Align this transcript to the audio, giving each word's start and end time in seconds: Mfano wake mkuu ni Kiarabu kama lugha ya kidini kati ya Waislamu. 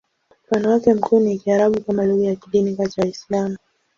Mfano 0.51 0.69
wake 0.71 0.93
mkuu 0.93 1.19
ni 1.19 1.37
Kiarabu 1.37 1.81
kama 1.83 2.05
lugha 2.05 2.25
ya 2.27 2.35
kidini 2.35 2.75
kati 2.75 2.99
ya 2.99 3.05
Waislamu. 3.05 3.57